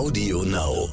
[0.00, 0.88] Audio Now.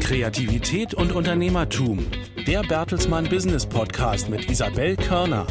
[0.00, 2.06] Kreativität und Unternehmertum.
[2.46, 5.46] Der Bertelsmann Business Podcast mit Isabel Körner.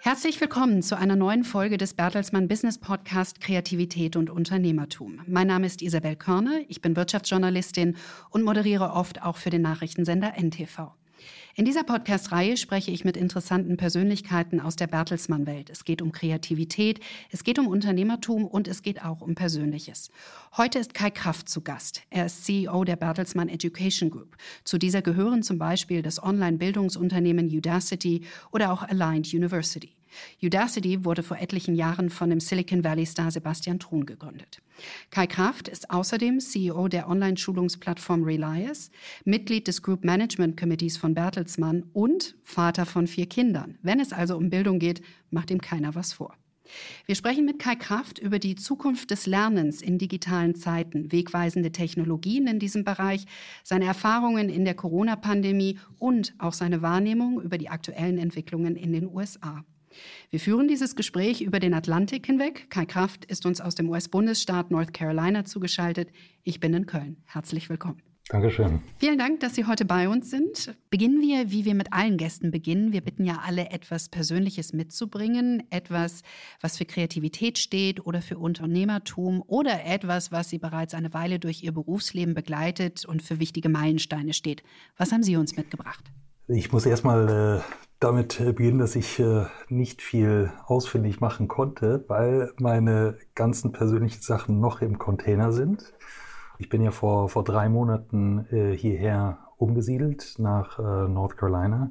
[0.00, 5.20] Herzlich willkommen zu einer neuen Folge des Bertelsmann Business Podcast Kreativität und Unternehmertum.
[5.28, 7.94] Mein Name ist Isabel Körner, ich bin Wirtschaftsjournalistin
[8.30, 10.96] und moderiere oft auch für den Nachrichtensender NTV.
[11.58, 15.70] In dieser Podcast-Reihe spreche ich mit interessanten Persönlichkeiten aus der Bertelsmann-Welt.
[15.70, 17.00] Es geht um Kreativität,
[17.30, 20.10] es geht um Unternehmertum und es geht auch um Persönliches.
[20.58, 22.02] Heute ist Kai Kraft zu Gast.
[22.10, 24.36] Er ist CEO der Bertelsmann Education Group.
[24.64, 29.95] Zu dieser gehören zum Beispiel das Online-Bildungsunternehmen Udacity oder auch Aligned University.
[30.42, 34.62] Udacity wurde vor etlichen Jahren von dem Silicon Valley-Star Sebastian Thun gegründet.
[35.10, 38.90] Kai Kraft ist außerdem CEO der Online-Schulungsplattform Relias,
[39.24, 43.78] Mitglied des Group Management Committees von Bertelsmann und Vater von vier Kindern.
[43.82, 46.36] Wenn es also um Bildung geht, macht ihm keiner was vor.
[47.06, 52.46] Wir sprechen mit Kai Kraft über die Zukunft des Lernens in digitalen Zeiten, wegweisende Technologien
[52.46, 53.26] in diesem Bereich,
[53.62, 59.06] seine Erfahrungen in der Corona-Pandemie und auch seine Wahrnehmung über die aktuellen Entwicklungen in den
[59.06, 59.64] USA.
[60.30, 62.70] Wir führen dieses Gespräch über den Atlantik hinweg.
[62.70, 66.10] Kai Kraft ist uns aus dem US-Bundesstaat North Carolina zugeschaltet.
[66.42, 67.16] Ich bin in Köln.
[67.26, 68.02] Herzlich willkommen.
[68.28, 68.80] Dankeschön.
[68.98, 70.74] Vielen Dank, dass Sie heute bei uns sind.
[70.90, 72.92] Beginnen wir, wie wir mit allen Gästen beginnen.
[72.92, 75.62] Wir bitten ja alle, etwas Persönliches mitzubringen.
[75.70, 76.22] Etwas,
[76.60, 81.62] was für Kreativität steht oder für Unternehmertum oder etwas, was Sie bereits eine Weile durch
[81.62, 84.64] Ihr Berufsleben begleitet und für wichtige Meilensteine steht.
[84.96, 86.04] Was haben Sie uns mitgebracht?
[86.48, 92.04] Ich muss erstmal äh, damit äh, beginnen, dass ich äh, nicht viel ausfindig machen konnte,
[92.08, 95.94] weil meine ganzen persönlichen Sachen noch im Container sind.
[96.58, 101.90] Ich bin ja vor, vor drei Monaten äh, hierher umgesiedelt nach North Carolina.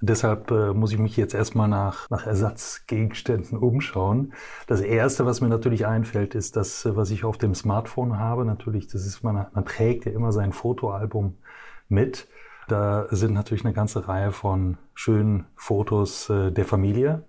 [0.00, 4.32] Und deshalb muss ich mich jetzt erstmal nach, nach Ersatzgegenständen umschauen.
[4.68, 8.44] Das erste, was mir natürlich einfällt, ist das, was ich auf dem Smartphone habe.
[8.44, 11.34] Natürlich, das ist man, man trägt ja immer sein Fotoalbum
[11.88, 12.28] mit.
[12.68, 17.24] Da sind natürlich eine ganze Reihe von schönen Fotos äh, der Familie.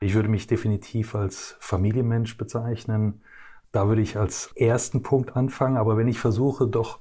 [0.00, 3.22] Ich würde mich definitiv als Familienmensch bezeichnen.
[3.72, 5.76] Da würde ich als ersten Punkt anfangen.
[5.76, 7.00] Aber wenn ich versuche, doch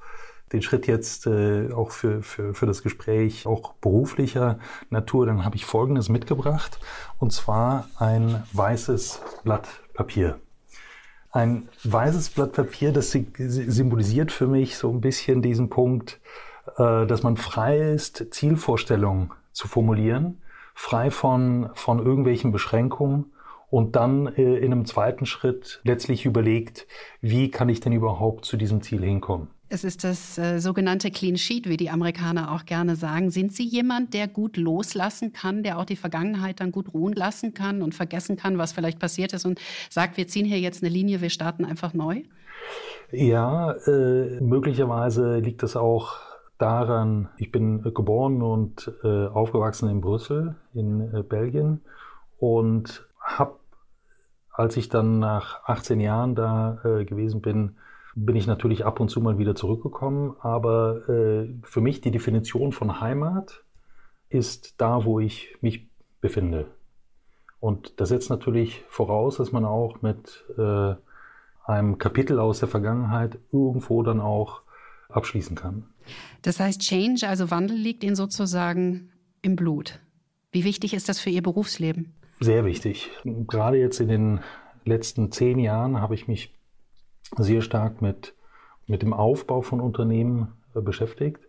[0.52, 5.56] den Schritt jetzt äh, auch für, für, für das Gespräch auch beruflicher Natur, dann habe
[5.56, 6.80] ich Folgendes mitgebracht.
[7.20, 10.40] Und zwar ein weißes Blatt Papier.
[11.32, 16.20] Ein weißes Blatt Papier, das symbolisiert für mich so ein bisschen diesen Punkt,
[16.78, 20.42] dass man frei ist, Zielvorstellungen zu formulieren,
[20.76, 23.34] frei von, von irgendwelchen Beschränkungen
[23.70, 26.88] und dann äh, in einem zweiten Schritt letztlich überlegt,
[27.22, 29.48] wie kann ich denn überhaupt zu diesem Ziel hinkommen.
[29.70, 33.32] Es ist das äh, sogenannte Clean Sheet, wie die Amerikaner auch gerne sagen.
[33.32, 37.54] Sind Sie jemand, der gut loslassen kann, der auch die Vergangenheit dann gut ruhen lassen
[37.54, 40.94] kann und vergessen kann, was vielleicht passiert ist und sagt, wir ziehen hier jetzt eine
[40.94, 42.22] Linie, wir starten einfach neu?
[43.12, 46.27] Ja, äh, möglicherweise liegt es auch
[46.57, 51.81] daran, ich bin geboren und äh, aufgewachsen in Brüssel in äh, Belgien
[52.38, 53.59] und habe,
[54.51, 57.78] als ich dann nach 18 Jahren da äh, gewesen bin,
[58.16, 60.35] bin ich natürlich ab und zu mal wieder zurückgekommen.
[60.40, 63.63] Aber äh, für mich die Definition von Heimat
[64.29, 65.89] ist da, wo ich mich
[66.19, 66.66] befinde.
[67.59, 70.95] Und das setzt natürlich voraus, dass man auch mit äh,
[71.66, 74.62] einem Kapitel aus der Vergangenheit irgendwo dann auch
[75.09, 75.85] abschließen kann.
[76.41, 80.00] Das heißt, Change, also Wandel, liegt Ihnen sozusagen im Blut.
[80.51, 82.13] Wie wichtig ist das für Ihr Berufsleben?
[82.40, 83.09] Sehr wichtig.
[83.23, 84.40] Gerade jetzt in den
[84.85, 86.53] letzten zehn Jahren habe ich mich
[87.35, 88.34] sehr stark mit,
[88.85, 91.40] mit dem Aufbau von Unternehmen äh, beschäftigt.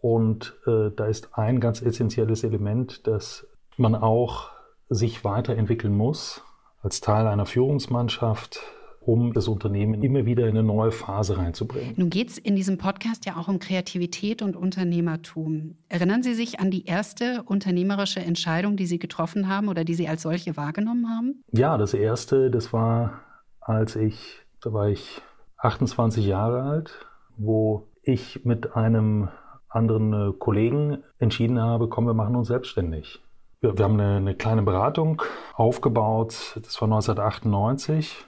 [0.00, 3.46] Und äh, da ist ein ganz essentielles Element, dass
[3.76, 4.50] man auch
[4.88, 6.42] sich weiterentwickeln muss
[6.82, 8.60] als Teil einer Führungsmannschaft,
[9.00, 11.94] um das Unternehmen immer wieder in eine neue Phase reinzubringen.
[11.96, 15.76] Nun geht es in diesem Podcast ja auch um Kreativität und Unternehmertum.
[15.88, 20.06] Erinnern Sie sich an die erste unternehmerische Entscheidung, die Sie getroffen haben oder die Sie
[20.06, 21.42] als solche wahrgenommen haben?
[21.52, 23.20] Ja, das erste, das war,
[23.60, 25.22] als ich, da war ich
[25.56, 26.92] 28 Jahre alt,
[27.38, 29.28] wo ich mit einem
[29.68, 33.22] anderen äh, Kollegen entschieden habe, komm, wir machen uns selbstständig.
[33.60, 35.22] Wir, wir haben eine, eine kleine Beratung
[35.54, 38.26] aufgebaut, das war 1998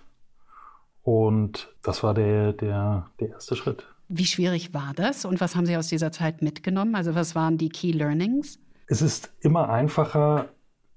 [1.03, 3.87] und das war der, der, der erste Schritt.
[4.09, 6.95] Wie schwierig war das und was haben Sie aus dieser Zeit mitgenommen?
[6.95, 8.59] Also was waren die Key Learnings?
[8.87, 10.51] Es ist immer einfacher,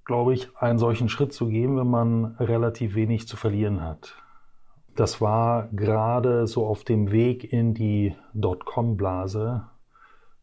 [0.03, 4.15] glaube ich, einen solchen Schritt zu gehen, wenn man relativ wenig zu verlieren hat.
[4.95, 9.67] Das war gerade so auf dem Weg in die Dotcom-Blase.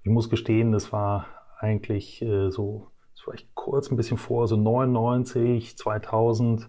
[0.03, 1.27] Ich muss gestehen, das war
[1.59, 2.93] eigentlich äh, so
[3.23, 6.69] das war ich kurz ein bisschen vor, so 99, 2000,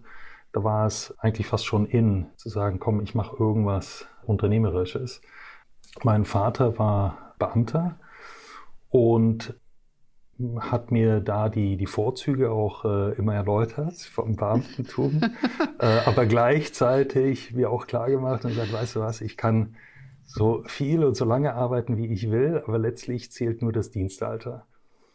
[0.54, 5.22] da war es eigentlich fast schon in, zu sagen, komm, ich mache irgendwas Unternehmerisches.
[6.04, 8.00] Mein Vater war Beamter
[8.90, 9.60] und
[10.60, 15.22] hat mir da die, die Vorzüge auch äh, immer erläutert vom Beamtentum,
[15.80, 19.76] äh, aber gleichzeitig mir auch klar gemacht und gesagt, weißt du was, ich kann
[20.26, 24.66] so viel und so lange arbeiten, wie ich will, aber letztlich zählt nur das Dienstalter.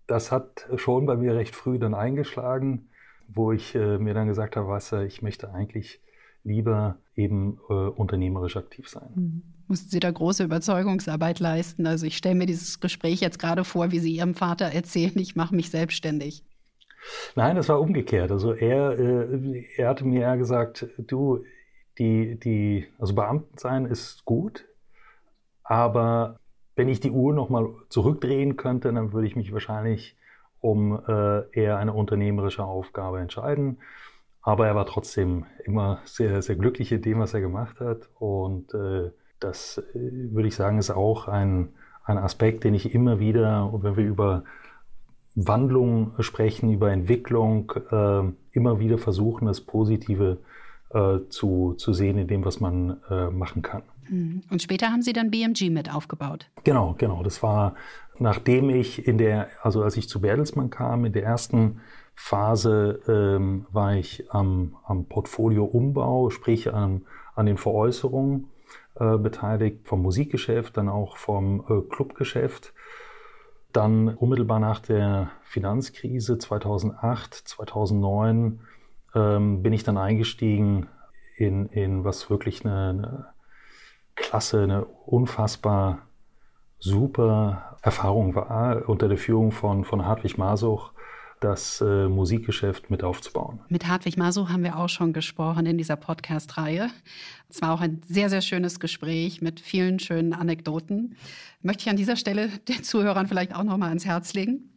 [0.07, 2.89] Das hat schon bei mir recht früh dann eingeschlagen,
[3.29, 6.01] wo ich äh, mir dann gesagt habe, weißt du, ich möchte eigentlich
[6.45, 9.11] lieber eben äh, unternehmerisch aktiv sein.
[9.15, 11.87] Mhm mussten Sie da große Überzeugungsarbeit leisten.
[11.87, 15.37] Also ich stelle mir dieses Gespräch jetzt gerade vor, wie Sie Ihrem Vater erzählen, ich
[15.37, 16.43] mache mich selbstständig.
[17.37, 18.33] Nein, das war umgekehrt.
[18.33, 21.45] Also er, äh, er hatte mir eher gesagt, du,
[21.99, 24.65] die, die, also Beamten sein ist gut,
[25.63, 26.41] aber
[26.75, 30.17] wenn ich die Uhr nochmal zurückdrehen könnte, dann würde ich mich wahrscheinlich
[30.61, 33.79] um äh, eher eine unternehmerische Aufgabe entscheiden.
[34.43, 38.09] Aber er war trotzdem immer sehr, sehr glücklich in dem, was er gemacht hat.
[38.19, 39.11] Und äh,
[39.41, 41.71] das äh, würde ich sagen, ist auch ein,
[42.05, 44.45] ein Aspekt, den ich immer wieder, wenn wir über
[45.35, 48.23] Wandlung sprechen, über Entwicklung, äh,
[48.53, 50.39] immer wieder versuchen, das Positive
[50.91, 53.83] äh, zu, zu sehen in dem, was man äh, machen kann.
[54.09, 54.43] Mhm.
[54.51, 56.51] Und später haben Sie dann BMG mit aufgebaut.
[56.65, 57.23] Genau, genau.
[57.23, 57.75] Das war,
[58.19, 61.81] nachdem ich in der, also als ich zu Bertelsmann kam, in der ersten
[62.15, 67.03] Phase ähm, war ich am, am Portfolio-Umbau, sprich an,
[67.37, 68.49] an den Veräußerungen
[68.97, 72.75] äh, beteiligt, vom Musikgeschäft, dann auch vom äh, Clubgeschäft.
[73.73, 78.61] Dann unmittelbar nach der Finanzkrise 2008, 2009
[79.15, 80.89] ähm, bin ich dann eingestiegen
[81.37, 83.27] in, in was wirklich eine, eine
[84.21, 86.03] klasse, eine unfassbar
[86.79, 90.93] super Erfahrung war unter der Führung von, von Hartwig Masuch
[91.41, 93.61] das äh, Musikgeschäft mit aufzubauen.
[93.69, 96.91] Mit Hartwig Maso haben wir auch schon gesprochen in dieser Podcast-Reihe.
[97.49, 101.17] Es war auch ein sehr, sehr schönes Gespräch mit vielen schönen Anekdoten.
[101.63, 104.71] Möchte ich an dieser Stelle den Zuhörern vielleicht auch noch mal ans Herz legen.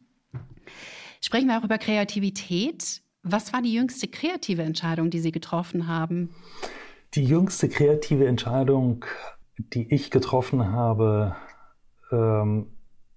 [1.20, 3.02] Sprechen wir auch über Kreativität.
[3.24, 6.30] Was war die jüngste kreative Entscheidung, die Sie getroffen haben?
[7.14, 9.04] Die jüngste kreative Entscheidung,
[9.58, 11.36] die ich getroffen habe,
[12.12, 12.68] ähm,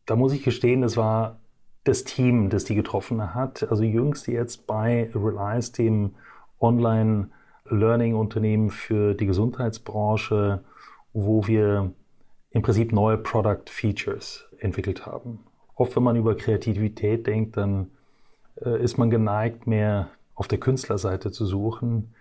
[0.04, 1.38] da muss ich gestehen, das war
[1.84, 3.62] das Team, das die getroffen hat.
[3.70, 6.16] Also jüngst jetzt bei Reliance, dem
[6.60, 10.64] Online-Learning-Unternehmen für die Gesundheitsbranche,
[11.12, 11.92] wo wir
[12.50, 15.38] im Prinzip neue Product Features entwickelt haben.
[15.76, 17.90] Oft, wenn man über Kreativität denkt, dann
[18.64, 22.14] äh, ist man geneigt, mehr auf der Künstlerseite zu suchen.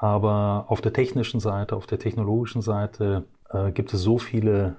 [0.00, 4.78] Aber auf der technischen Seite, auf der technologischen Seite äh, gibt es so viele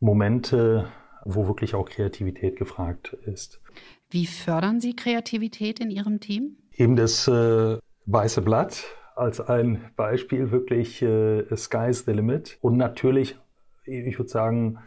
[0.00, 0.88] Momente,
[1.26, 3.60] wo wirklich auch Kreativität gefragt ist.
[4.08, 6.56] Wie fördern Sie Kreativität in Ihrem Team?
[6.72, 7.76] Eben das äh,
[8.06, 8.84] weiße Blatt
[9.14, 12.56] als ein Beispiel, wirklich äh, Sky's the Limit.
[12.62, 13.36] Und natürlich,
[13.84, 14.78] ich würde sagen,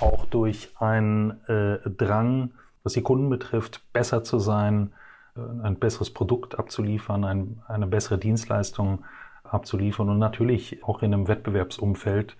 [0.00, 2.54] auch durch einen äh, Drang,
[2.84, 4.94] was die Kunden betrifft, besser zu sein,
[5.34, 9.04] ein besseres Produkt abzuliefern, ein, eine bessere Dienstleistung
[9.44, 12.36] abzuliefern und natürlich auch in einem Wettbewerbsumfeld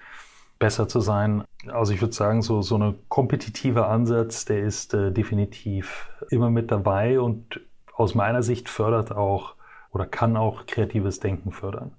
[0.58, 1.44] besser zu sein.
[1.68, 6.70] Also ich würde sagen, so, so ein kompetitiver Ansatz, der ist äh, definitiv immer mit
[6.70, 7.60] dabei und
[7.94, 9.54] aus meiner Sicht fördert auch
[9.92, 11.92] oder kann auch kreatives Denken fördern.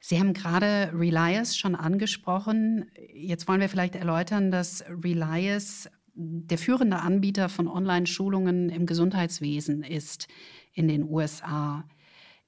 [0.00, 2.90] Sie haben gerade Relias schon angesprochen.
[3.12, 10.28] Jetzt wollen wir vielleicht erläutern, dass Relias der führende Anbieter von Online-Schulungen im Gesundheitswesen ist
[10.72, 11.84] in den USA.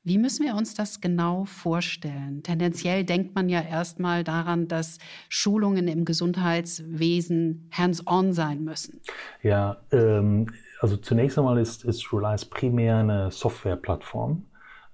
[0.05, 2.43] Wie müssen wir uns das genau vorstellen?
[2.43, 4.99] Tendenziell denkt man ja erstmal daran, dass
[5.29, 9.01] Schulungen im Gesundheitswesen hands-on sein müssen.
[9.43, 10.47] Ja, ähm,
[10.81, 14.47] also zunächst einmal ist, ist Reliance primär eine Softwareplattform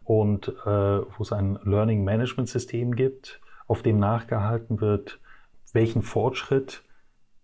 [0.02, 5.20] und äh, wo es ein Learning Management System gibt, auf dem nachgehalten wird,
[5.72, 6.82] welchen Fortschritt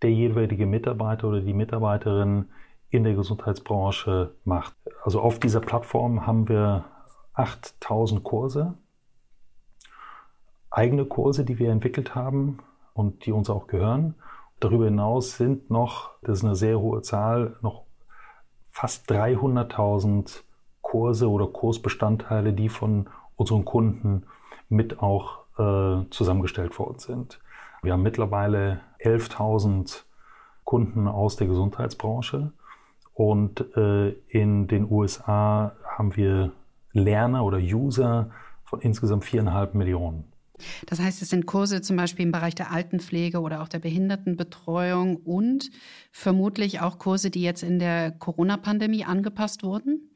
[0.03, 2.47] der jeweilige Mitarbeiter oder die Mitarbeiterin
[2.89, 4.75] in der Gesundheitsbranche macht.
[5.05, 6.85] Also auf dieser Plattform haben wir
[7.35, 8.75] 8000 Kurse,
[10.71, 12.59] eigene Kurse, die wir entwickelt haben
[12.95, 14.15] und die uns auch gehören.
[14.59, 17.85] Darüber hinaus sind noch, das ist eine sehr hohe Zahl, noch
[18.71, 20.43] fast 300.000
[20.83, 24.27] Kurse oder Kursbestandteile, die von unseren Kunden
[24.69, 27.41] mit auch äh, zusammengestellt worden sind.
[27.83, 30.03] Wir haben mittlerweile 11.000
[30.65, 32.53] Kunden aus der Gesundheitsbranche
[33.15, 36.53] und äh, in den USA haben wir
[36.93, 38.31] Lerner oder User
[38.65, 40.25] von insgesamt viereinhalb Millionen.
[40.87, 45.17] Das heißt, es sind Kurse zum Beispiel im Bereich der Altenpflege oder auch der Behindertenbetreuung
[45.17, 45.71] und
[46.13, 50.11] vermutlich auch Kurse, die jetzt in der Corona-Pandemie angepasst wurden?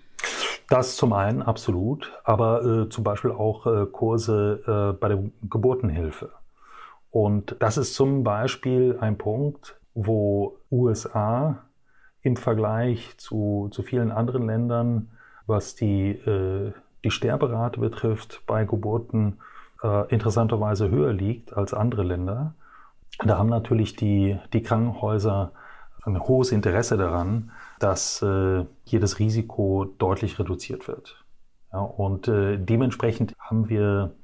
[0.68, 6.33] Das zum einen absolut, aber äh, zum Beispiel auch äh, Kurse äh, bei der Geburtenhilfe.
[7.14, 11.62] Und das ist zum Beispiel ein Punkt, wo USA
[12.23, 15.12] im Vergleich zu, zu vielen anderen Ländern,
[15.47, 16.73] was die, äh,
[17.04, 19.38] die Sterberate betrifft, bei Geburten
[19.85, 22.54] äh, interessanterweise höher liegt als andere Länder.
[23.25, 25.52] Da haben natürlich die, die Krankenhäuser
[26.02, 31.25] ein hohes Interesse daran, dass äh, hier das Risiko deutlich reduziert wird.
[31.73, 34.16] Ja, und äh, dementsprechend haben wir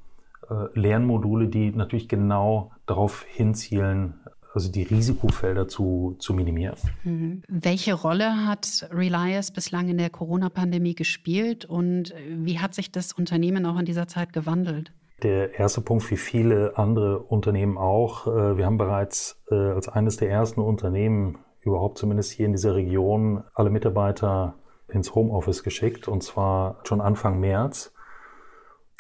[0.75, 4.21] Lernmodule, die natürlich genau darauf hinzielen,
[4.53, 6.77] also die Risikofelder zu, zu minimieren.
[7.05, 7.43] Mhm.
[7.49, 13.65] Welche Rolle hat Relias bislang in der Corona-Pandemie gespielt und wie hat sich das Unternehmen
[13.67, 14.93] auch in dieser Zeit gewandelt?
[15.23, 20.17] Der erste Punkt, wie viele andere Unternehmen auch, äh, wir haben bereits äh, als eines
[20.17, 24.55] der ersten Unternehmen überhaupt zumindest hier in dieser Region alle Mitarbeiter
[24.89, 27.93] ins Homeoffice geschickt und zwar schon Anfang März.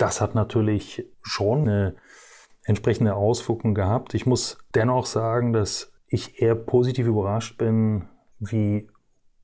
[0.01, 1.95] Das hat natürlich schon eine
[2.65, 4.15] entsprechende Auswirkungen gehabt.
[4.15, 8.89] Ich muss dennoch sagen, dass ich eher positiv überrascht bin, wie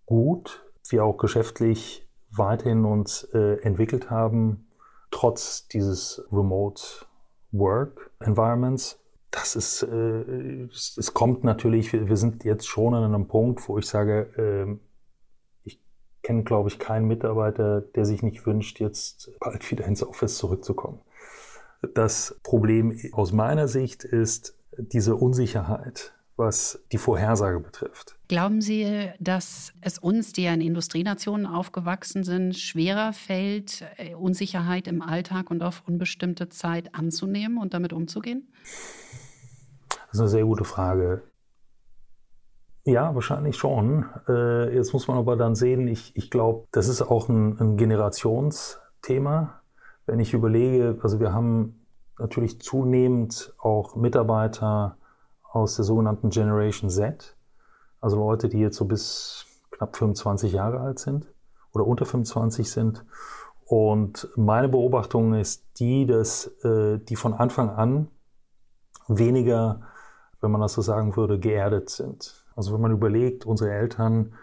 [0.07, 4.69] gut wir auch geschäftlich weiterhin uns äh, entwickelt haben,
[5.11, 6.83] trotz dieses Remote
[7.53, 8.99] Work Environments.
[9.31, 13.77] Das ist, äh, es, es, kommt natürlich, wir, sind jetzt schon an einem Punkt, wo
[13.77, 14.79] ich sage, äh,
[16.27, 20.99] kenne, glaube ich, keinen Mitarbeiter, der sich nicht wünscht, jetzt bald wieder ins Office zurückzukommen.
[21.95, 28.17] Das Problem aus meiner Sicht ist diese Unsicherheit, was die Vorhersage betrifft.
[28.27, 34.89] Glauben Sie, dass es uns, die ja in Industrienationen aufgewachsen sind, schwerer fällt, äh, Unsicherheit
[34.89, 38.49] im Alltag und auf unbestimmte Zeit anzunehmen und damit umzugehen?
[39.91, 41.23] Das ist eine sehr gute Frage.
[42.87, 44.07] Ja, wahrscheinlich schon.
[44.29, 47.77] Äh, jetzt muss man aber dann sehen, ich, ich glaube, das ist auch ein, ein
[47.77, 49.61] Generationsthema.
[50.07, 51.85] Wenn ich überlege, also wir haben
[52.17, 54.99] natürlich zunehmend auch Mitarbeiter
[55.43, 57.37] aus der sogenannten Generation Z,
[58.01, 61.27] also Leute, die jetzt so bis knapp 25 Jahre alt sind
[61.73, 63.05] oder unter 25 sind.
[63.65, 68.07] Und meine Beobachtung ist die, dass äh, die von Anfang an
[69.09, 69.81] weniger,
[70.41, 72.46] wenn man das so sagen würde, geerdet sind.
[72.57, 74.35] Also wenn man überlegt, unsere Eltern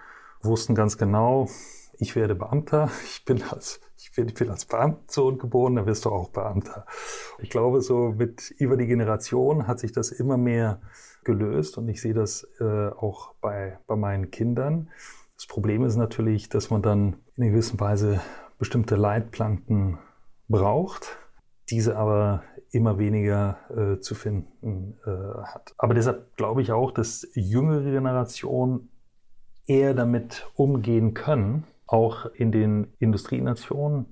[0.41, 1.49] wussten ganz genau,
[1.97, 6.05] ich werde Beamter, ich bin als, ich bin, ich bin als Beamtsohn geboren, dann wirst
[6.05, 6.85] du auch Beamter.
[7.39, 10.79] Ich glaube, so mit über die Generation hat sich das immer mehr
[11.23, 14.89] gelöst und ich sehe das äh, auch bei, bei meinen Kindern.
[15.35, 18.21] Das Problem ist natürlich, dass man dann in einer gewissen Weise
[18.59, 19.97] bestimmte Leitplanken
[20.47, 21.17] braucht,
[21.69, 22.43] diese aber
[22.73, 25.09] immer weniger äh, zu finden äh,
[25.43, 25.73] hat.
[25.77, 28.89] Aber deshalb glaube ich auch, dass jüngere Generationen
[29.67, 34.07] eher damit umgehen können, auch in den Industrienationen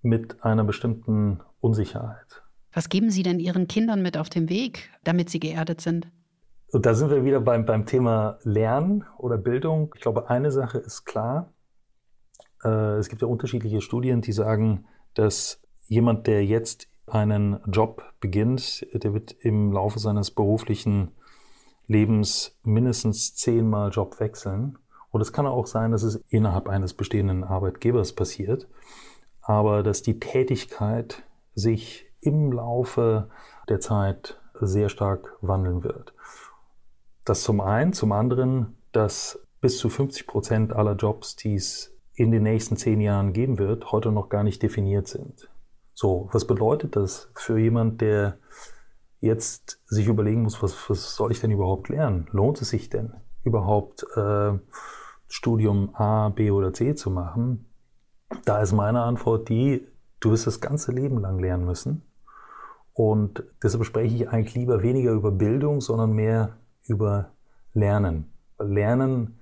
[0.00, 2.42] mit einer bestimmten Unsicherheit.
[2.72, 6.08] Was geben Sie denn Ihren Kindern mit auf den Weg, damit sie geerdet sind?
[6.72, 9.92] Und da sind wir wieder beim, beim Thema Lernen oder Bildung.
[9.94, 11.52] Ich glaube, eine Sache ist klar.
[12.64, 18.86] Äh, es gibt ja unterschiedliche Studien, die sagen, dass jemand, der jetzt einen Job beginnt,
[18.92, 21.12] der wird im Laufe seines beruflichen
[21.86, 24.78] Lebens mindestens zehnmal Job wechseln.
[25.10, 28.68] Und es kann auch sein, dass es innerhalb eines bestehenden Arbeitgebers passiert,
[29.42, 31.22] aber dass die Tätigkeit
[31.54, 33.28] sich im Laufe
[33.68, 36.14] der Zeit sehr stark wandeln wird.
[37.24, 42.30] Das zum einen, zum anderen, dass bis zu 50 Prozent aller Jobs, die es in
[42.30, 45.48] den nächsten zehn Jahren geben wird, heute noch gar nicht definiert sind.
[45.94, 48.38] So, was bedeutet das für jemand, der
[49.20, 52.26] jetzt sich überlegen muss, was, was soll ich denn überhaupt lernen?
[52.30, 54.58] Lohnt es sich denn überhaupt äh,
[55.28, 57.66] Studium A, B oder C zu machen,
[58.44, 59.86] da ist meine Antwort die,
[60.20, 62.02] du wirst das ganze Leben lang lernen müssen.
[62.92, 67.32] Und deshalb spreche ich eigentlich lieber weniger über Bildung, sondern mehr über
[67.72, 68.32] Lernen.
[68.58, 69.40] Lernen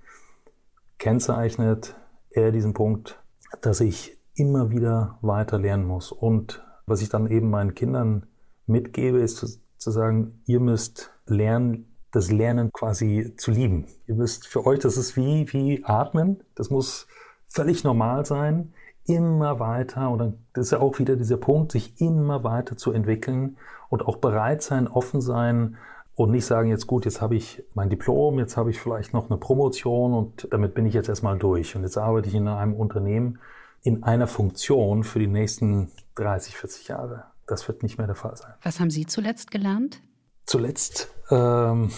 [0.99, 1.95] kennzeichnet
[2.31, 3.23] eher diesen Punkt,
[3.61, 6.13] dass ich immer wieder weiter lernen muss.
[6.13, 8.27] Und was ich dann eben meinen Kindern
[8.67, 9.47] mitgebe, ist zu,
[9.77, 13.87] zu sagen, ihr müsst lernen, das Lernen quasi zu lieben.
[14.07, 16.43] Ihr wisst, für euch, das ist wie, wie Atmen.
[16.55, 17.07] Das muss
[17.47, 18.75] völlig normal sein.
[19.05, 20.11] Immer weiter.
[20.11, 23.57] Und dann ist ja auch wieder dieser Punkt, sich immer weiter zu entwickeln
[23.89, 25.77] und auch bereit sein, offen sein
[26.15, 29.31] und nicht sagen, jetzt gut, jetzt habe ich mein Diplom, jetzt habe ich vielleicht noch
[29.31, 31.75] eine Promotion und damit bin ich jetzt erstmal durch.
[31.75, 33.39] Und jetzt arbeite ich in einem Unternehmen
[33.83, 37.25] in einer Funktion für die nächsten 30, 40 Jahre.
[37.47, 38.55] das wird nicht mehr der Fall sein.
[38.63, 40.01] Was haben Sie zuletzt gelernt?
[40.47, 41.91] Zuletzt, ähm,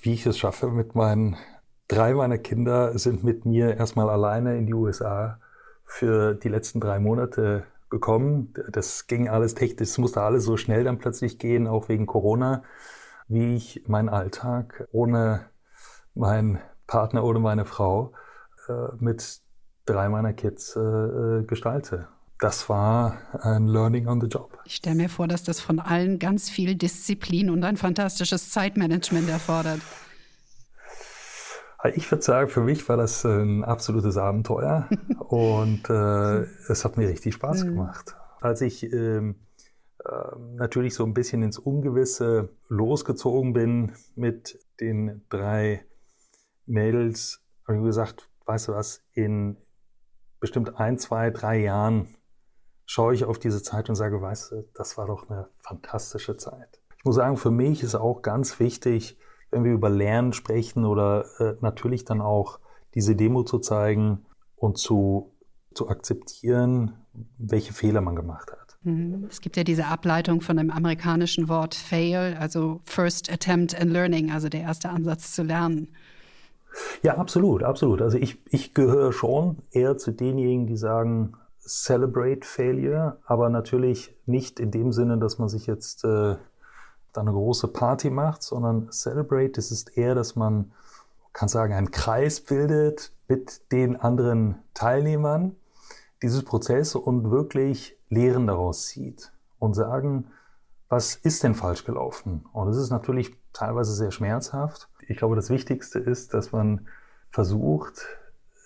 [0.00, 1.36] wie ich es schaffe, mit meinen
[1.88, 5.38] drei meiner Kinder sind mit mir erstmal alleine in die USA
[5.84, 8.52] für die letzten drei Monate gekommen.
[8.70, 12.64] Das ging alles technisch, es musste alles so schnell dann plötzlich gehen, auch wegen Corona,
[13.28, 15.46] wie ich meinen Alltag ohne
[16.14, 18.12] meinen Partner, ohne meine Frau
[18.68, 19.40] äh, mit
[19.86, 22.08] drei meiner Kids äh, äh, gestalte.
[22.38, 24.58] Das war ein Learning on the Job.
[24.66, 29.28] Ich stelle mir vor, dass das von allen ganz viel Disziplin und ein fantastisches Zeitmanagement
[29.30, 29.80] erfordert.
[31.94, 34.88] Ich würde sagen, für mich war das ein absolutes Abenteuer
[35.28, 37.68] und äh, es hat mir richtig Spaß mhm.
[37.68, 38.16] gemacht.
[38.40, 39.36] Als ich ähm,
[40.04, 40.10] äh,
[40.56, 45.86] natürlich so ein bisschen ins Ungewisse losgezogen bin mit den drei
[46.66, 49.56] Mädels, habe ich gesagt, weißt du was, in
[50.40, 52.14] bestimmt ein, zwei, drei Jahren
[52.86, 56.80] schaue ich auf diese Zeit und sage, weißt du, das war doch eine fantastische Zeit.
[56.98, 59.18] Ich muss sagen, für mich ist auch ganz wichtig,
[59.50, 62.60] wenn wir über Lernen sprechen oder äh, natürlich dann auch
[62.94, 64.26] diese Demo zu zeigen
[64.56, 65.34] und zu,
[65.74, 66.94] zu akzeptieren,
[67.38, 68.78] welche Fehler man gemacht hat.
[68.82, 69.26] Mhm.
[69.28, 74.30] Es gibt ja diese Ableitung von dem amerikanischen Wort fail, also first attempt and learning,
[74.30, 75.88] also der erste Ansatz zu lernen.
[77.02, 78.02] Ja, absolut, absolut.
[78.02, 84.60] Also ich, ich gehöre schon eher zu denjenigen, die sagen, celebrate failure, aber natürlich nicht
[84.60, 86.36] in dem Sinne, dass man sich jetzt äh,
[87.12, 90.72] da eine große Party macht, sondern Celebrate, das ist eher, dass man,
[91.32, 95.56] kann sagen, einen Kreis bildet mit den anderen Teilnehmern
[96.22, 100.28] dieses Prozess und wirklich Lehren daraus zieht und sagen,
[100.88, 102.46] was ist denn falsch gelaufen?
[102.52, 104.88] Und es ist natürlich teilweise sehr schmerzhaft.
[105.06, 106.88] Ich glaube, das Wichtigste ist, dass man
[107.30, 108.06] versucht,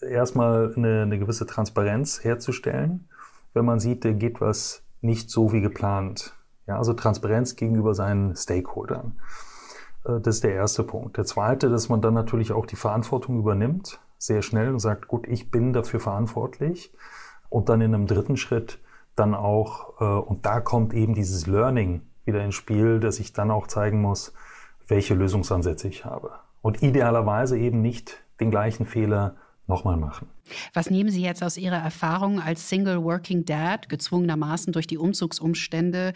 [0.03, 3.09] erstmal eine, eine gewisse Transparenz herzustellen,
[3.53, 6.35] wenn man sieht, da geht was nicht so wie geplant.
[6.67, 9.19] Ja, also Transparenz gegenüber seinen Stakeholdern.
[10.05, 11.17] Äh, das ist der erste Punkt.
[11.17, 15.27] Der zweite, dass man dann natürlich auch die Verantwortung übernimmt, sehr schnell und sagt, gut,
[15.27, 16.95] ich bin dafür verantwortlich.
[17.49, 18.79] Und dann in einem dritten Schritt
[19.17, 23.51] dann auch, äh, und da kommt eben dieses Learning wieder ins Spiel, dass ich dann
[23.51, 24.33] auch zeigen muss,
[24.91, 26.33] welche Lösungsansätze ich habe.
[26.63, 30.29] Und idealerweise eben nicht den gleichen Fehler nochmal machen.
[30.75, 36.13] Was nehmen Sie jetzt aus Ihrer Erfahrung als Single Working Dad, gezwungenermaßen durch die Umzugsumstände,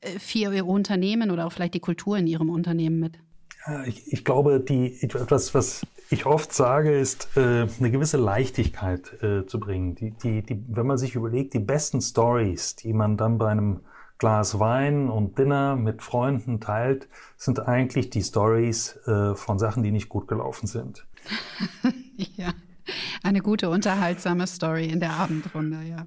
[0.00, 3.18] äh, für Ihr Unternehmen oder auch vielleicht die Kultur in Ihrem Unternehmen mit?
[3.86, 9.44] Ich, ich glaube, die, etwas, was ich oft sage, ist, äh, eine gewisse Leichtigkeit äh,
[9.46, 9.96] zu bringen.
[9.96, 13.80] Die, die, die, wenn man sich überlegt, die besten Stories, die man dann bei einem
[14.18, 19.90] Glas Wein und Dinner mit Freunden teilt, sind eigentlich die Stories äh, von Sachen, die
[19.90, 21.06] nicht gut gelaufen sind.
[22.16, 22.52] ja.
[23.22, 26.06] Eine gute, unterhaltsame Story in der Abendrunde, ja.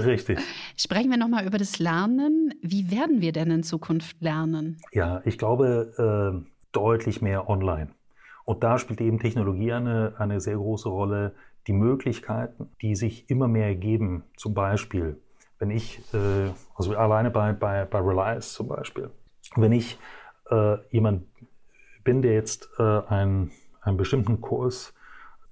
[0.00, 0.38] Richtig.
[0.76, 2.54] Sprechen wir nochmal über das Lernen.
[2.62, 4.78] Wie werden wir denn in Zukunft lernen?
[4.92, 7.88] Ja, ich glaube, äh, deutlich mehr online.
[8.44, 11.34] Und da spielt eben Technologie eine, eine sehr große Rolle.
[11.66, 15.20] Die Möglichkeiten, die sich immer mehr ergeben, zum Beispiel,
[15.62, 19.10] wenn ich, äh, also alleine bei, bei, bei Reliance zum Beispiel,
[19.54, 19.96] wenn ich
[20.50, 21.22] äh, jemand
[22.02, 24.92] bin, der jetzt äh, einen, einen bestimmten Kurs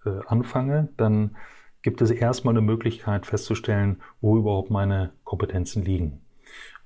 [0.04, 1.36] äh, anfange, dann
[1.82, 6.20] gibt es erstmal eine Möglichkeit festzustellen, wo überhaupt meine Kompetenzen liegen.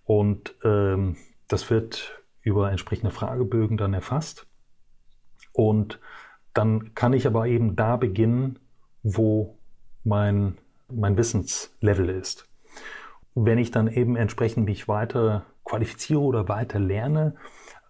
[0.05, 1.17] Und ähm,
[1.49, 4.47] das wird über entsprechende Fragebögen dann erfasst.
[5.55, 5.99] Und
[6.53, 8.59] dann kann ich aber eben da beginnen,
[9.03, 9.57] wo
[10.05, 10.59] mein,
[10.91, 12.47] mein Wissenslevel ist.
[13.35, 17.35] Wenn ich dann eben entsprechend mich weiter qualifiziere oder weiter lerne,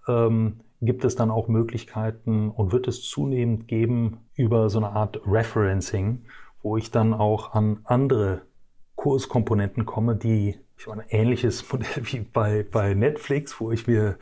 [0.09, 5.21] ähm, gibt es dann auch Möglichkeiten und wird es zunehmend geben über so eine Art
[5.27, 6.25] Referencing,
[6.63, 8.43] wo ich dann auch an andere
[8.97, 14.19] Kurskomponenten komme, die ich meine, ähnliches Modell wie bei, bei Netflix, wo ich mir,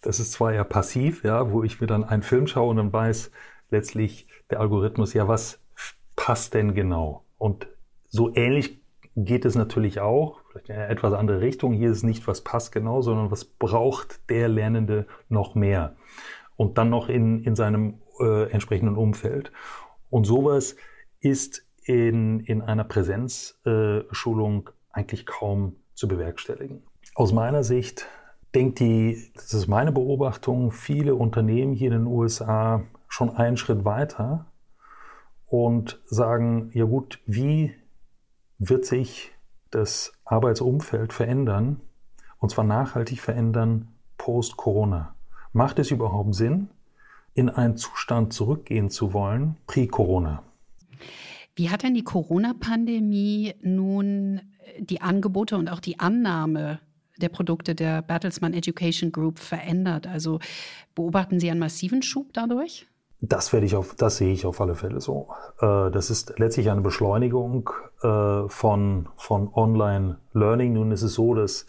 [0.00, 2.92] das ist zwar ja passiv, ja, wo ich mir dann einen Film schaue und dann
[2.92, 3.30] weiß
[3.70, 5.60] letztlich der Algorithmus, ja, was
[6.14, 7.24] passt denn genau?
[7.38, 7.68] Und
[8.08, 8.80] so ähnlich
[9.16, 11.72] geht es natürlich auch, vielleicht in eine etwas andere Richtung.
[11.72, 15.96] Hier ist nicht, was passt genau, sondern was braucht der Lernende noch mehr
[16.56, 19.52] und dann noch in, in seinem äh, entsprechenden Umfeld.
[20.10, 20.76] Und sowas
[21.20, 26.82] ist in, in einer Präsenzschulung äh, eigentlich kaum zu bewerkstelligen.
[27.14, 28.06] Aus meiner Sicht
[28.54, 33.84] denkt die, das ist meine Beobachtung, viele Unternehmen hier in den USA schon einen Schritt
[33.84, 34.46] weiter
[35.46, 37.74] und sagen, ja gut, wie
[38.58, 39.32] wird sich
[39.70, 41.80] das Arbeitsumfeld verändern,
[42.38, 45.14] und zwar nachhaltig verändern post-Corona?
[45.52, 46.68] Macht es überhaupt Sinn,
[47.32, 50.42] in einen Zustand zurückgehen zu wollen, pre-Corona?
[51.54, 54.42] Wie hat denn die Corona-Pandemie nun
[54.78, 56.80] die Angebote und auch die Annahme
[57.18, 60.06] der Produkte der Bertelsmann Education Group verändert?
[60.06, 60.40] Also
[60.94, 62.86] beobachten Sie einen massiven Schub dadurch?
[63.20, 65.28] Das werde ich auf, das sehe ich auf alle Fälle so.
[65.60, 67.70] Äh, das ist letztlich eine Beschleunigung
[68.02, 70.74] äh, von, von Online-Learning.
[70.74, 71.66] Nun ist es so, dass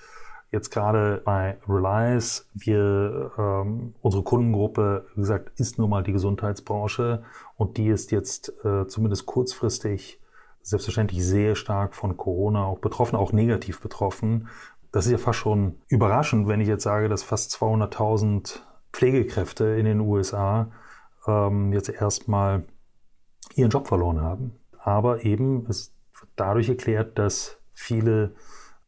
[0.52, 7.24] jetzt gerade bei Reliance wir, ähm, unsere Kundengruppe, wie gesagt, ist nun mal die Gesundheitsbranche
[7.56, 10.20] und die ist jetzt äh, zumindest kurzfristig
[10.62, 14.50] selbstverständlich sehr stark von Corona auch betroffen, auch negativ betroffen.
[14.92, 18.60] Das ist ja fast schon überraschend, wenn ich jetzt sage, dass fast 200.000
[18.92, 20.72] Pflegekräfte in den USA
[21.28, 22.64] ähm, jetzt erstmal
[23.56, 24.54] ihren Job verloren haben.
[24.80, 25.94] Aber eben ist
[26.36, 28.36] dadurch erklärt, dass viele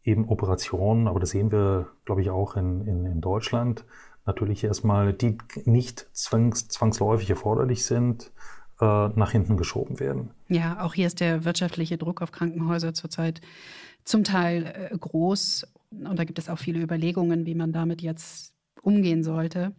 [0.03, 3.85] eben Operationen, aber das sehen wir, glaube ich, auch in, in, in Deutschland,
[4.25, 8.31] natürlich erstmal, die nicht zwangs, zwangsläufig erforderlich sind,
[8.79, 10.31] äh, nach hinten geschoben werden.
[10.47, 13.41] Ja, auch hier ist der wirtschaftliche Druck auf Krankenhäuser zurzeit
[14.05, 15.67] zum Teil äh, groß.
[15.91, 19.73] Und da gibt es auch viele Überlegungen, wie man damit jetzt umgehen sollte.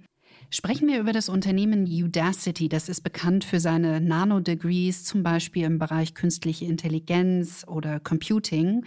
[0.53, 2.69] Sprechen wir über das Unternehmen Udacity.
[2.69, 8.85] Das ist bekannt für seine Nano-Degrees, zum Beispiel im Bereich künstliche Intelligenz oder Computing.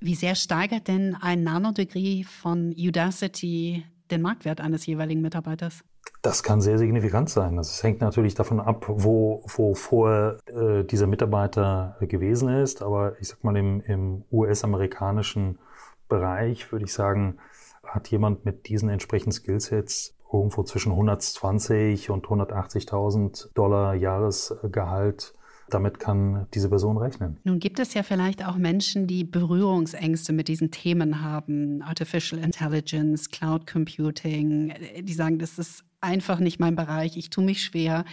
[0.00, 5.84] Wie sehr steigert denn ein Nano-Degree von Udacity den Marktwert eines jeweiligen Mitarbeiters?
[6.22, 7.54] Das kann sehr signifikant sein.
[7.54, 12.82] Das hängt natürlich davon ab, wo, wo vorher äh, dieser Mitarbeiter gewesen ist.
[12.82, 15.60] Aber ich sag mal, im, im US-amerikanischen
[16.08, 17.38] Bereich würde ich sagen,
[17.84, 25.34] hat jemand mit diesen entsprechenden Skillsets irgendwo zwischen 120 und 180.000 Dollar Jahresgehalt.
[25.68, 27.38] Damit kann diese Person rechnen.
[27.42, 31.82] Nun gibt es ja vielleicht auch Menschen, die Berührungsängste mit diesen Themen haben.
[31.82, 34.72] Artificial Intelligence, Cloud Computing.
[35.00, 37.16] Die sagen, das ist einfach nicht mein Bereich.
[37.16, 38.04] Ich tue mich schwer.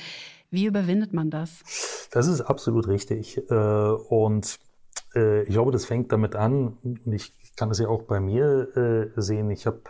[0.50, 2.08] Wie überwindet man das?
[2.12, 3.38] Das ist absolut richtig.
[3.50, 4.60] Äh, und
[5.16, 6.78] äh, ich glaube, das fängt damit an.
[6.84, 9.52] Und ich kann es ja auch bei mir äh, sehen.
[9.52, 9.82] Ich habe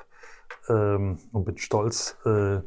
[0.69, 2.59] ähm, und bin stolz, äh,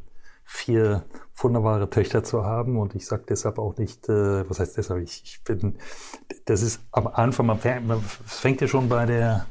[0.44, 1.04] vier
[1.34, 2.78] wunderbare Töchter zu haben.
[2.78, 5.76] Und ich sage deshalb auch nicht, äh, was heißt deshalb, ich, ich bin,
[6.44, 9.46] das ist am Anfang, man fängt, man fängt ja schon bei der,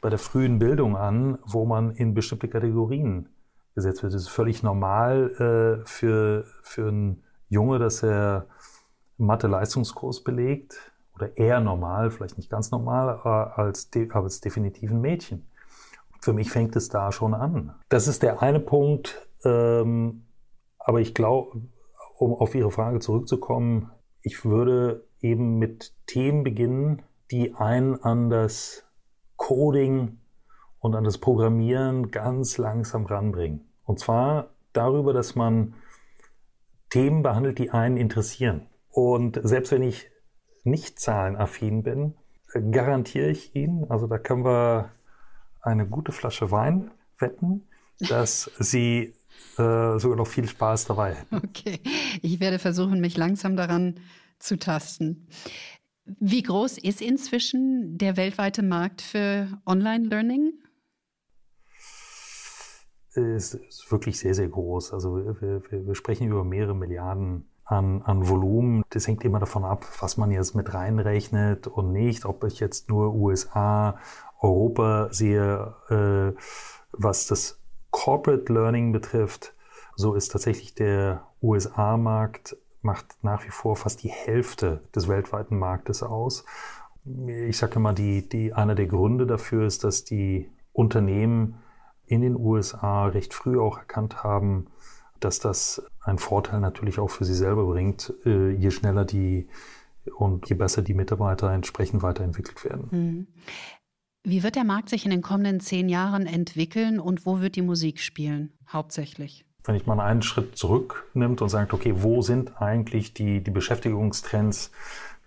[0.00, 3.28] bei der frühen Bildung an, wo man in bestimmte Kategorien
[3.74, 4.12] gesetzt wird.
[4.14, 8.46] Es ist völlig normal äh, für, für einen Junge, dass er
[9.18, 15.46] Mathe-Leistungskurs belegt oder eher normal, vielleicht nicht ganz normal, als, de als definitiv ein Mädchen.
[16.22, 17.74] Für mich fängt es da schon an.
[17.88, 19.28] Das ist der eine Punkt.
[19.44, 20.26] Ähm,
[20.78, 21.62] aber ich glaube,
[22.16, 23.90] um auf Ihre Frage zurückzukommen,
[24.22, 28.84] ich würde eben mit Themen beginnen, die einen an das
[29.36, 30.18] Coding
[30.78, 33.68] und an das Programmieren ganz langsam ranbringen.
[33.84, 35.74] Und zwar darüber, dass man
[36.90, 38.68] Themen behandelt, die einen interessieren.
[38.90, 40.08] Und selbst wenn ich
[40.62, 42.14] nicht zahlenaffin bin,
[42.70, 44.92] garantiere ich Ihnen, also da können wir
[45.62, 47.62] eine gute Flasche Wein wetten,
[47.98, 49.14] dass Sie
[49.58, 51.36] äh, sogar noch viel Spaß dabei hätten.
[51.36, 51.80] Okay,
[52.20, 54.00] ich werde versuchen, mich langsam daran
[54.38, 55.28] zu tasten.
[56.04, 60.52] Wie groß ist inzwischen der weltweite Markt für Online-Learning?
[63.14, 64.92] Es ist wirklich sehr, sehr groß.
[64.94, 68.84] Also wir, wir, wir sprechen über mehrere Milliarden an, an Volumen.
[68.90, 72.88] Das hängt immer davon ab, was man jetzt mit reinrechnet und nicht, ob ich jetzt
[72.88, 73.98] nur USA,
[74.40, 76.38] Europa sehe, äh,
[76.92, 79.54] was das Corporate Learning betrifft,
[79.94, 86.02] so ist tatsächlich der USA-Markt macht nach wie vor fast die Hälfte des weltweiten Marktes
[86.02, 86.44] aus.
[87.04, 91.62] Ich sage immer, die, die, einer der Gründe dafür ist, dass die Unternehmen
[92.06, 94.66] in den USA recht früh auch erkannt haben,
[95.24, 99.48] dass das einen Vorteil natürlich auch für sie selber bringt, äh, je schneller die
[100.16, 102.88] und je besser die Mitarbeiter entsprechend weiterentwickelt werden.
[102.90, 103.26] Mhm.
[104.24, 107.62] Wie wird der Markt sich in den kommenden zehn Jahren entwickeln und wo wird die
[107.62, 109.44] Musik spielen, hauptsächlich?
[109.64, 114.70] Wenn ich mal einen Schritt zurücknimmt und sagt, okay, wo sind eigentlich die, die Beschäftigungstrends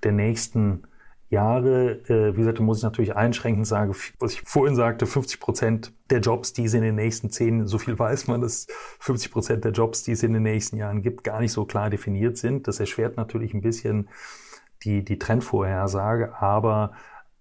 [0.03, 0.83] der nächsten
[1.29, 2.01] Jahre?
[2.09, 6.19] Äh, wie gesagt, muss ich natürlich einschränkend sagen, was ich vorhin sagte, 50 Prozent der
[6.19, 8.67] Jobs, die es in den nächsten zehn, so viel weiß man, dass
[8.99, 11.89] 50 Prozent der Jobs, die es in den nächsten Jahren gibt, gar nicht so klar
[11.89, 12.67] definiert sind.
[12.67, 14.09] Das erschwert natürlich ein bisschen
[14.83, 16.91] die, die Trendvorhersage, aber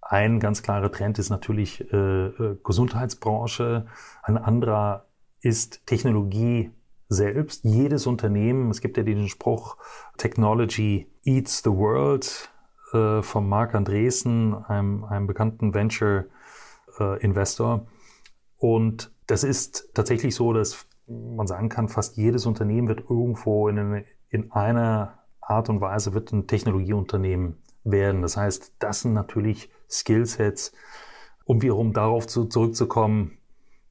[0.01, 3.87] ein ganz klarer Trend ist natürlich äh, äh, Gesundheitsbranche.
[4.21, 5.05] Ein anderer
[5.41, 6.71] ist Technologie
[7.09, 7.63] selbst.
[7.63, 9.77] Jedes Unternehmen, es gibt ja diesen Spruch,
[10.17, 12.51] Technology eats the world
[12.95, 17.75] äh, von Marc Andresen, einem, einem bekannten Venture-Investor.
[17.75, 17.79] Äh,
[18.57, 23.77] Und das ist tatsächlich so, dass man sagen kann, fast jedes Unternehmen wird irgendwo in,
[23.77, 28.23] eine, in einer Art und Weise wird ein Technologieunternehmen werden.
[28.23, 30.73] Das heißt, das sind natürlich Skillsets,
[31.45, 33.37] um wiederum darauf zu, zurückzukommen,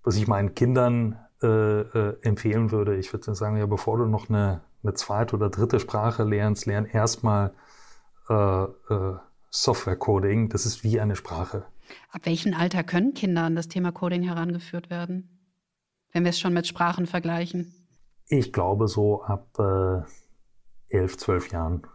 [0.03, 4.29] was ich meinen Kindern äh, äh, empfehlen würde, ich würde sagen, ja, bevor du noch
[4.29, 7.53] eine, eine zweite oder dritte Sprache lernst, lern erstmal
[8.29, 9.17] äh, äh,
[9.51, 10.49] Software-Coding.
[10.49, 11.67] Das ist wie eine Sprache.
[12.11, 15.29] Ab welchem Alter können Kinder an das Thema Coding herangeführt werden?
[16.13, 17.75] Wenn wir es schon mit Sprachen vergleichen.
[18.29, 20.03] Ich glaube so ab äh,
[20.89, 21.87] elf, zwölf Jahren.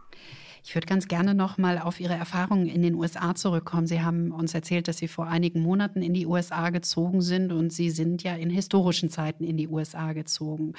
[0.62, 3.86] Ich würde ganz gerne noch mal auf Ihre Erfahrungen in den USA zurückkommen.
[3.86, 7.72] Sie haben uns erzählt, dass Sie vor einigen Monaten in die USA gezogen sind und
[7.72, 10.74] Sie sind ja in historischen Zeiten in die USA gezogen.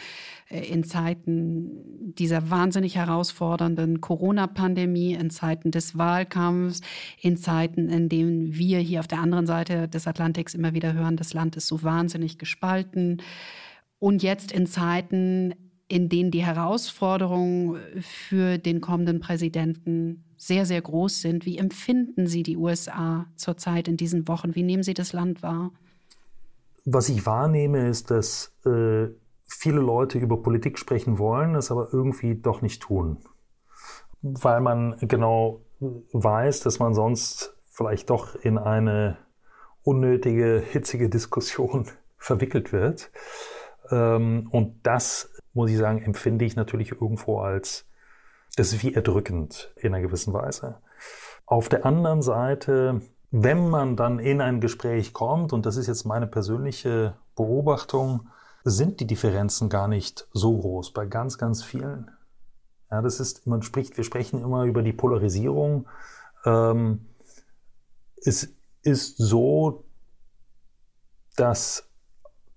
[0.49, 6.81] Äh, in Zeiten dieser wahnsinnig herausfordernden Corona-Pandemie, in Zeiten des Wahlkampfs,
[7.19, 11.17] in Zeiten, in denen wir hier auf der anderen Seite des Atlantiks immer wieder hören,
[11.17, 13.21] das Land ist so wahnsinnig gespalten.
[13.99, 15.53] Und jetzt in Zeiten,
[15.91, 21.45] in denen die Herausforderungen für den kommenden Präsidenten sehr, sehr groß sind.
[21.45, 24.55] Wie empfinden Sie die USA zurzeit in diesen Wochen?
[24.55, 25.71] Wie nehmen Sie das Land wahr?
[26.85, 29.07] Was ich wahrnehme, ist, dass äh,
[29.43, 33.17] viele Leute über Politik sprechen wollen, es aber irgendwie doch nicht tun.
[34.21, 35.59] Weil man genau
[36.13, 39.17] weiß, dass man sonst vielleicht doch in eine
[39.83, 43.11] unnötige, hitzige Diskussion verwickelt wird.
[43.91, 47.85] Ähm, und das muss ich sagen, empfinde ich natürlich irgendwo als,
[48.55, 50.77] das ist wie erdrückend in einer gewissen Weise.
[51.45, 56.05] Auf der anderen Seite, wenn man dann in ein Gespräch kommt, und das ist jetzt
[56.05, 58.29] meine persönliche Beobachtung,
[58.63, 62.11] sind die Differenzen gar nicht so groß bei ganz, ganz vielen.
[62.91, 65.87] Ja, das ist, man spricht, wir sprechen immer über die Polarisierung.
[66.45, 67.07] Ähm,
[68.23, 68.49] es
[68.83, 69.85] ist so,
[71.35, 71.89] dass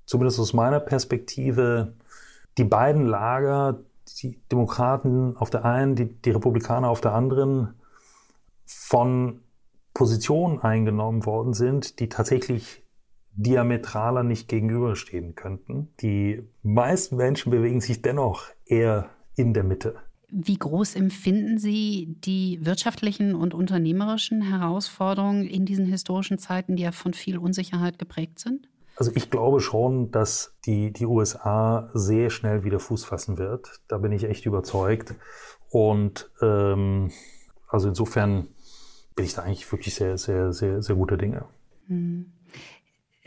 [0.07, 1.95] zumindest aus meiner Perspektive
[2.59, 3.85] die beiden Lager,
[4.23, 7.75] die Demokraten auf der einen, die, die Republikaner auf der anderen,
[8.67, 9.41] von
[9.93, 12.83] Positionen eingenommen worden sind, die tatsächlich
[13.37, 15.89] diametraler nicht gegenüberstehen könnten.
[16.01, 19.97] Die meisten Menschen bewegen sich dennoch eher in der Mitte.
[20.31, 26.93] Wie groß empfinden Sie die wirtschaftlichen und unternehmerischen Herausforderungen in diesen historischen Zeiten, die ja
[26.93, 28.69] von viel Unsicherheit geprägt sind?
[28.97, 33.81] Also ich glaube schon, dass die, die USA sehr schnell wieder Fuß fassen wird.
[33.89, 35.15] Da bin ich echt überzeugt.
[35.71, 37.11] Und ähm,
[37.69, 38.49] also insofern
[39.17, 41.47] bin ich da eigentlich wirklich sehr, sehr, sehr, sehr gute Dinge.
[41.89, 42.33] Hm.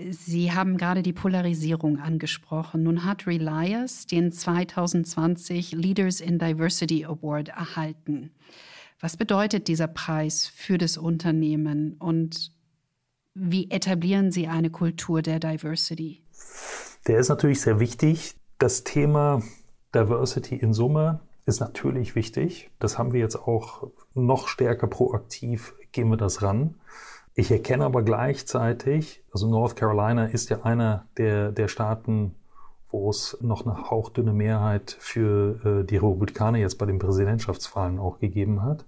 [0.09, 2.83] Sie haben gerade die Polarisierung angesprochen.
[2.83, 8.31] Nun hat Relias den 2020 Leaders in Diversity Award erhalten.
[8.99, 12.51] Was bedeutet dieser Preis für das Unternehmen und
[13.39, 16.21] wie etablieren Sie eine Kultur der Diversity?
[17.07, 18.35] Der ist natürlich sehr wichtig.
[18.57, 19.41] Das Thema
[19.93, 22.71] Diversity in Summe ist natürlich wichtig.
[22.79, 26.75] Das haben wir jetzt auch noch stärker proaktiv, gehen wir das ran.
[27.35, 32.33] Ich erkenne aber gleichzeitig, also North Carolina ist ja einer der, der Staaten,
[32.89, 38.19] wo es noch eine hauchdünne Mehrheit für äh, die Republikaner jetzt bei den Präsidentschaftswahlen auch
[38.19, 38.85] gegeben hat.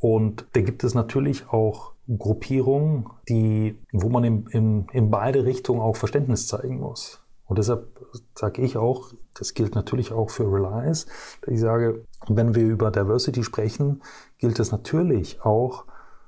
[0.00, 5.80] Und da gibt es natürlich auch Gruppierungen, die, wo man in, in, in beide Richtungen
[5.80, 7.20] auch Verständnis zeigen muss.
[7.46, 7.88] Und deshalb
[8.34, 11.06] sage ich auch, das gilt natürlich auch für Reliance,
[11.46, 14.02] ich sage, wenn wir über Diversity sprechen,
[14.38, 15.84] gilt es natürlich auch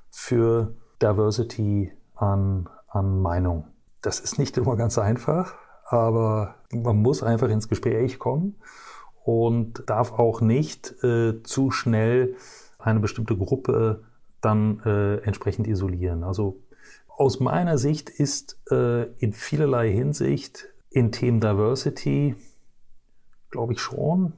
[0.09, 3.65] für Diversity an, an Meinung.
[4.01, 8.55] Das ist nicht immer ganz einfach, aber man muss einfach ins Gespräch kommen
[9.23, 12.35] und darf auch nicht äh, zu schnell
[12.79, 14.03] eine bestimmte Gruppe
[14.41, 16.23] dann äh, entsprechend isolieren.
[16.23, 16.61] Also
[17.07, 22.35] aus meiner Sicht ist äh, in vielerlei Hinsicht in Themen Diversity,
[23.49, 24.33] glaube ich schon,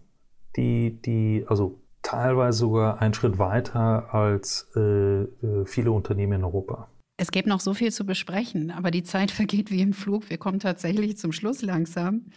[0.56, 6.88] die, die, also teilweise sogar einen Schritt weiter als äh, äh viele Unternehmen in Europa.
[7.18, 10.30] Es gäbe noch so viel zu besprechen, aber die Zeit vergeht wie im Flug.
[10.30, 12.28] Wir kommen tatsächlich zum Schluss langsam.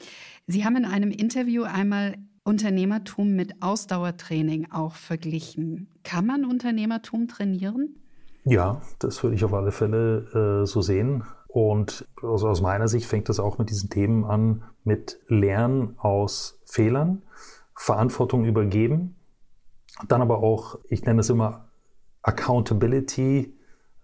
[0.47, 5.89] Sie haben in einem Interview einmal Unternehmertum mit Ausdauertraining auch verglichen.
[6.03, 7.97] Kann man Unternehmertum trainieren?
[8.45, 11.25] Ja, das würde ich auf alle Fälle äh, so sehen.
[11.47, 16.61] Und also aus meiner Sicht fängt das auch mit diesen Themen an, mit Lernen aus
[16.65, 17.23] Fehlern,
[17.75, 19.17] Verantwortung übergeben,
[20.09, 21.69] dann aber auch, ich nenne es immer
[22.23, 23.55] Accountability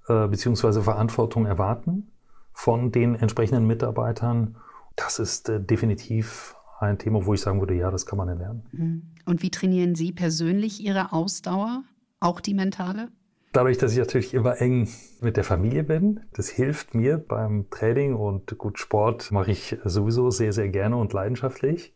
[0.08, 2.12] äh, beziehungsweise Verantwortung erwarten
[2.52, 4.56] von den entsprechenden Mitarbeitern.
[4.94, 8.62] Das ist äh, definitiv ein Thema, wo ich sagen würde, ja, das kann man erlernen.
[8.72, 9.02] Mhm.
[9.26, 11.84] Und wie trainieren Sie persönlich Ihre Ausdauer,
[12.20, 13.08] auch die mentale?
[13.52, 14.88] Dadurch, dass ich natürlich immer eng
[15.20, 20.30] mit der Familie bin, das hilft mir beim Training und gut Sport mache ich sowieso
[20.30, 21.94] sehr, sehr gerne und leidenschaftlich.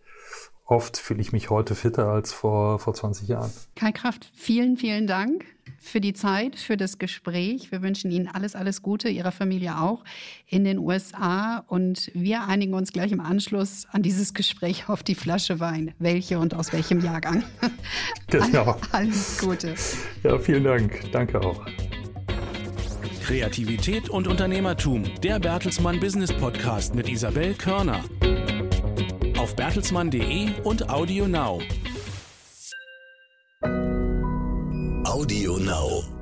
[0.64, 3.52] Oft fühle ich mich heute fitter als vor, vor 20 Jahren.
[3.76, 5.44] Kai Kraft, vielen, vielen Dank
[5.78, 7.72] für die Zeit, für das Gespräch.
[7.72, 10.04] Wir wünschen Ihnen alles, alles Gute, Ihrer Familie auch
[10.46, 11.64] in den USA.
[11.66, 15.94] Und wir einigen uns gleich im Anschluss an dieses Gespräch auf die Flasche Wein.
[15.98, 17.44] Welche und aus welchem Jahrgang?
[18.28, 18.76] Genau.
[18.92, 19.74] Alles Gute.
[20.22, 21.02] Ja, vielen Dank.
[21.12, 21.66] Danke auch.
[23.22, 28.02] Kreativität und Unternehmertum, der Bertelsmann Business Podcast mit Isabel Körner.
[29.42, 31.60] Auf bertelsmann.de und Audio Now.
[35.04, 36.21] Audio Now.